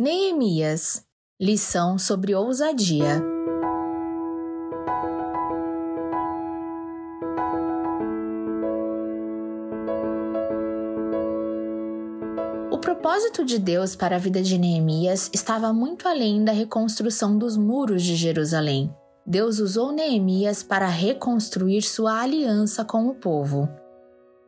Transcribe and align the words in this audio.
Neemias 0.00 1.04
Lição 1.40 1.98
sobre 1.98 2.32
ousadia. 2.32 3.20
O 12.70 12.78
propósito 12.78 13.44
de 13.44 13.58
Deus 13.58 13.96
para 13.96 14.14
a 14.14 14.18
vida 14.20 14.40
de 14.40 14.56
Neemias 14.56 15.28
estava 15.34 15.72
muito 15.72 16.06
além 16.06 16.44
da 16.44 16.52
reconstrução 16.52 17.36
dos 17.36 17.56
muros 17.56 18.04
de 18.04 18.14
Jerusalém. 18.14 18.94
Deus 19.26 19.58
usou 19.58 19.90
Neemias 19.90 20.62
para 20.62 20.86
reconstruir 20.86 21.82
sua 21.82 22.20
aliança 22.20 22.84
com 22.84 23.08
o 23.08 23.16
povo. 23.16 23.68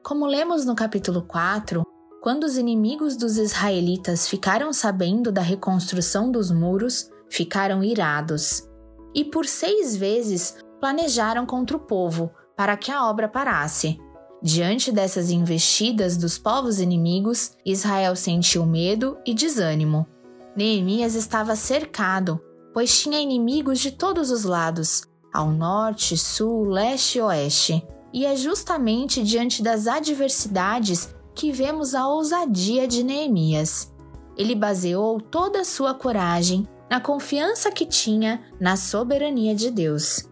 Como 0.00 0.26
lemos 0.26 0.64
no 0.64 0.76
capítulo 0.76 1.22
4, 1.22 1.84
quando 2.20 2.44
os 2.44 2.58
inimigos 2.58 3.16
dos 3.16 3.38
israelitas 3.38 4.28
ficaram 4.28 4.72
sabendo 4.72 5.32
da 5.32 5.40
reconstrução 5.40 6.30
dos 6.30 6.50
muros, 6.50 7.10
ficaram 7.30 7.82
irados. 7.82 8.68
E 9.14 9.24
por 9.24 9.46
seis 9.46 9.96
vezes 9.96 10.56
planejaram 10.78 11.46
contra 11.46 11.76
o 11.76 11.80
povo, 11.80 12.30
para 12.54 12.76
que 12.76 12.90
a 12.90 13.08
obra 13.08 13.26
parasse. 13.26 13.98
Diante 14.42 14.92
dessas 14.92 15.30
investidas 15.30 16.16
dos 16.16 16.36
povos 16.36 16.78
inimigos, 16.78 17.52
Israel 17.64 18.14
sentiu 18.14 18.66
medo 18.66 19.16
e 19.26 19.32
desânimo. 19.32 20.06
Neemias 20.54 21.14
estava 21.14 21.56
cercado, 21.56 22.38
pois 22.74 23.00
tinha 23.00 23.20
inimigos 23.20 23.78
de 23.80 23.92
todos 23.92 24.30
os 24.30 24.44
lados, 24.44 25.04
ao 25.32 25.50
norte, 25.50 26.18
sul, 26.18 26.68
leste 26.68 27.18
e 27.18 27.22
oeste. 27.22 27.86
E 28.12 28.26
é 28.26 28.36
justamente 28.36 29.22
diante 29.22 29.62
das 29.62 29.86
adversidades 29.86 31.14
que 31.40 31.50
vemos 31.50 31.94
a 31.94 32.06
ousadia 32.06 32.86
de 32.86 33.02
Neemias. 33.02 33.90
Ele 34.36 34.54
baseou 34.54 35.18
toda 35.18 35.62
a 35.62 35.64
sua 35.64 35.94
coragem 35.94 36.68
na 36.90 37.00
confiança 37.00 37.72
que 37.72 37.86
tinha 37.86 38.42
na 38.60 38.76
soberania 38.76 39.54
de 39.54 39.70
Deus. 39.70 40.28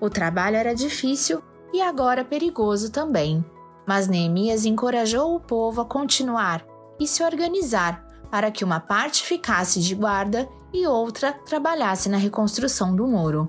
O 0.00 0.10
trabalho 0.10 0.56
era 0.56 0.74
difícil 0.74 1.40
e 1.72 1.80
agora 1.80 2.24
perigoso 2.24 2.90
também, 2.90 3.44
mas 3.86 4.08
Neemias 4.08 4.64
encorajou 4.64 5.36
o 5.36 5.38
povo 5.38 5.82
a 5.82 5.84
continuar 5.84 6.66
e 6.98 7.06
se 7.06 7.22
organizar 7.22 8.04
para 8.28 8.50
que 8.50 8.64
uma 8.64 8.80
parte 8.80 9.22
ficasse 9.22 9.78
de 9.78 9.94
guarda 9.94 10.48
e 10.72 10.84
outra 10.84 11.32
trabalhasse 11.32 12.08
na 12.08 12.16
reconstrução 12.16 12.96
do 12.96 13.06
muro. 13.06 13.48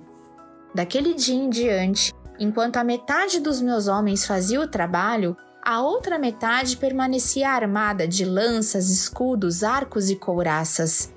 Daquele 0.71 1.15
dia 1.15 1.33
em 1.33 1.49
diante, 1.49 2.13
enquanto 2.39 2.77
a 2.77 2.83
metade 2.83 3.39
dos 3.39 3.59
meus 3.59 3.87
homens 3.87 4.23
fazia 4.23 4.61
o 4.61 4.67
trabalho, 4.67 5.35
a 5.63 5.81
outra 5.81 6.17
metade 6.17 6.75
permanecia 6.75 7.49
armada 7.49 8.07
de 8.07 8.25
lanças, 8.25 8.89
escudos, 8.89 9.63
arcos 9.63 10.09
e 10.09 10.15
couraças. 10.15 11.13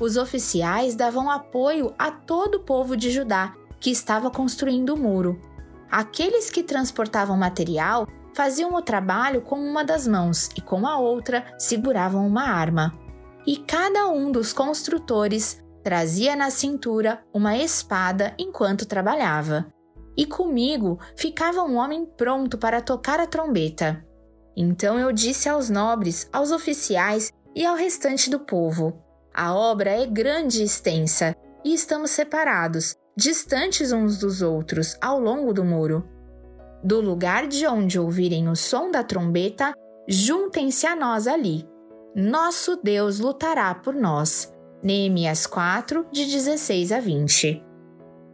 Os 0.00 0.16
oficiais 0.16 0.96
davam 0.96 1.30
apoio 1.30 1.94
a 1.96 2.10
todo 2.10 2.56
o 2.56 2.60
povo 2.60 2.96
de 2.96 3.10
Judá 3.10 3.54
que 3.78 3.90
estava 3.90 4.30
construindo 4.30 4.94
o 4.94 4.96
muro. 4.96 5.40
Aqueles 5.90 6.50
que 6.50 6.62
transportavam 6.62 7.36
material 7.36 8.08
faziam 8.34 8.74
o 8.74 8.82
trabalho 8.82 9.42
com 9.42 9.56
uma 9.56 9.84
das 9.84 10.08
mãos 10.08 10.48
e 10.56 10.60
com 10.60 10.86
a 10.86 10.98
outra 10.98 11.44
seguravam 11.56 12.26
uma 12.26 12.48
arma. 12.48 12.92
E 13.46 13.58
cada 13.58 14.08
um 14.08 14.32
dos 14.32 14.52
construtores 14.52 15.62
trazia 15.84 16.34
na 16.34 16.50
cintura 16.50 17.22
uma 17.32 17.56
espada 17.56 18.34
enquanto 18.38 18.86
trabalhava 18.86 19.72
e 20.16 20.26
comigo 20.26 20.98
ficava 21.16 21.62
um 21.62 21.76
homem 21.76 22.04
pronto 22.04 22.58
para 22.58 22.80
tocar 22.80 23.20
a 23.20 23.26
trombeta. 23.26 24.04
Então 24.56 24.98
eu 24.98 25.12
disse 25.12 25.48
aos 25.48 25.68
nobres, 25.68 26.28
aos 26.32 26.50
oficiais 26.50 27.32
e 27.54 27.64
ao 27.64 27.76
restante 27.76 28.30
do 28.30 28.40
povo: 28.40 29.02
A 29.32 29.54
obra 29.54 29.90
é 29.90 30.06
grande 30.06 30.60
e 30.60 30.64
extensa, 30.64 31.34
e 31.64 31.74
estamos 31.74 32.10
separados, 32.10 32.94
distantes 33.16 33.92
uns 33.92 34.18
dos 34.18 34.42
outros, 34.42 34.96
ao 35.00 35.18
longo 35.18 35.52
do 35.52 35.64
muro. 35.64 36.08
Do 36.82 37.00
lugar 37.00 37.46
de 37.46 37.66
onde 37.66 37.98
ouvirem 37.98 38.48
o 38.48 38.54
som 38.54 38.90
da 38.90 39.02
trombeta, 39.02 39.72
juntem-se 40.06 40.86
a 40.86 40.94
nós 40.94 41.26
ali. 41.26 41.66
Nosso 42.14 42.76
Deus 42.76 43.18
lutará 43.18 43.74
por 43.74 43.94
nós. 43.94 44.52
Neemias 44.82 45.46
4, 45.46 46.06
de 46.12 46.26
16 46.26 46.92
a 46.92 47.00
20. 47.00 47.64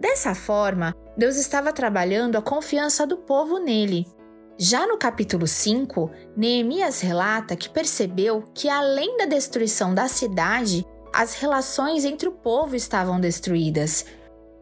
Dessa 0.00 0.34
forma, 0.34 0.92
Deus 1.20 1.36
estava 1.36 1.70
trabalhando 1.70 2.38
a 2.38 2.40
confiança 2.40 3.06
do 3.06 3.18
povo 3.18 3.58
nele. 3.58 4.06
Já 4.56 4.86
no 4.86 4.96
capítulo 4.96 5.46
5, 5.46 6.10
Neemias 6.34 7.02
relata 7.02 7.54
que 7.54 7.68
percebeu 7.68 8.42
que, 8.54 8.70
além 8.70 9.18
da 9.18 9.26
destruição 9.26 9.94
da 9.94 10.08
cidade, 10.08 10.82
as 11.14 11.34
relações 11.34 12.06
entre 12.06 12.26
o 12.26 12.32
povo 12.32 12.74
estavam 12.74 13.20
destruídas. 13.20 14.06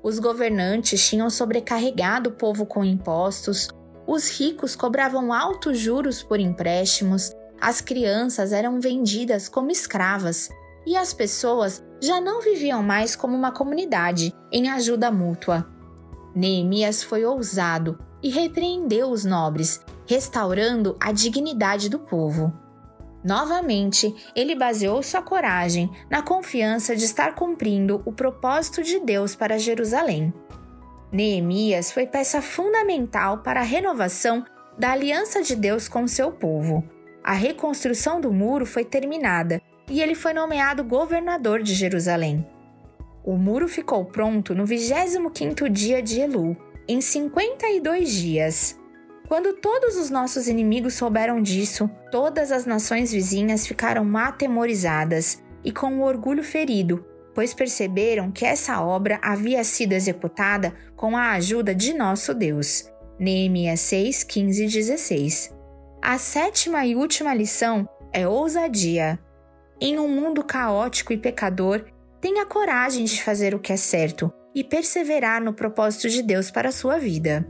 Os 0.02 0.18
governantes 0.18 1.08
tinham 1.08 1.30
sobrecarregado 1.30 2.30
o 2.30 2.32
povo 2.32 2.66
com 2.66 2.84
impostos, 2.84 3.68
os 4.04 4.28
ricos 4.28 4.74
cobravam 4.74 5.32
altos 5.32 5.78
juros 5.78 6.24
por 6.24 6.40
empréstimos, 6.40 7.30
as 7.60 7.80
crianças 7.80 8.50
eram 8.50 8.80
vendidas 8.80 9.48
como 9.48 9.70
escravas 9.70 10.48
e 10.84 10.96
as 10.96 11.14
pessoas 11.14 11.84
já 12.02 12.20
não 12.20 12.40
viviam 12.40 12.82
mais 12.82 13.14
como 13.14 13.36
uma 13.36 13.52
comunidade 13.52 14.34
em 14.50 14.68
ajuda 14.68 15.08
mútua. 15.08 15.77
Neemias 16.34 17.02
foi 17.02 17.24
ousado 17.24 17.98
e 18.22 18.30
repreendeu 18.30 19.10
os 19.10 19.24
nobres, 19.24 19.80
restaurando 20.06 20.96
a 21.00 21.12
dignidade 21.12 21.88
do 21.88 21.98
povo. 21.98 22.52
Novamente, 23.24 24.14
ele 24.34 24.54
baseou 24.54 25.02
sua 25.02 25.20
coragem 25.20 25.90
na 26.08 26.22
confiança 26.22 26.94
de 26.94 27.04
estar 27.04 27.34
cumprindo 27.34 28.00
o 28.04 28.12
propósito 28.12 28.82
de 28.82 29.00
Deus 29.00 29.34
para 29.34 29.58
Jerusalém. 29.58 30.32
Neemias 31.10 31.90
foi 31.90 32.06
peça 32.06 32.40
fundamental 32.40 33.38
para 33.38 33.60
a 33.60 33.64
renovação 33.64 34.44
da 34.78 34.92
aliança 34.92 35.42
de 35.42 35.56
Deus 35.56 35.88
com 35.88 36.06
seu 36.06 36.30
povo. 36.30 36.84
A 37.24 37.32
reconstrução 37.32 38.20
do 38.20 38.32
muro 38.32 38.64
foi 38.64 38.84
terminada 38.84 39.60
e 39.90 40.00
ele 40.00 40.14
foi 40.14 40.32
nomeado 40.32 40.84
governador 40.84 41.62
de 41.62 41.74
Jerusalém. 41.74 42.46
O 43.28 43.36
muro 43.36 43.68
ficou 43.68 44.06
pronto 44.06 44.54
no 44.54 44.64
25º 44.64 45.68
dia 45.68 46.02
de 46.02 46.18
Elul, 46.18 46.56
em 46.88 46.98
52 46.98 48.10
dias. 48.10 48.80
Quando 49.28 49.52
todos 49.52 49.98
os 49.98 50.08
nossos 50.08 50.48
inimigos 50.48 50.94
souberam 50.94 51.42
disso, 51.42 51.90
todas 52.10 52.50
as 52.50 52.64
nações 52.64 53.12
vizinhas 53.12 53.66
ficaram 53.66 54.16
atemorizadas 54.16 55.42
e 55.62 55.70
com 55.70 55.98
o 55.98 56.04
orgulho 56.04 56.42
ferido, 56.42 57.04
pois 57.34 57.52
perceberam 57.52 58.30
que 58.30 58.46
essa 58.46 58.80
obra 58.80 59.20
havia 59.22 59.62
sido 59.62 59.92
executada 59.92 60.72
com 60.96 61.14
a 61.14 61.32
ajuda 61.32 61.74
de 61.74 61.92
nosso 61.92 62.32
Deus. 62.32 62.90
Neemias 63.18 63.80
6, 63.80 64.24
15 64.24 64.64
e 64.64 64.68
16. 64.68 65.54
A 66.00 66.16
sétima 66.16 66.86
e 66.86 66.96
última 66.96 67.34
lição 67.34 67.86
é 68.10 68.26
ousadia. 68.26 69.18
Em 69.78 69.98
um 69.98 70.08
mundo 70.08 70.42
caótico 70.42 71.12
e 71.12 71.18
pecador, 71.18 71.84
Tenha 72.20 72.44
coragem 72.44 73.04
de 73.04 73.22
fazer 73.22 73.54
o 73.54 73.60
que 73.60 73.72
é 73.72 73.76
certo 73.76 74.32
e 74.54 74.64
perseverar 74.64 75.42
no 75.42 75.52
propósito 75.52 76.08
de 76.08 76.22
Deus 76.22 76.50
para 76.50 76.70
a 76.70 76.72
sua 76.72 76.98
vida. 76.98 77.46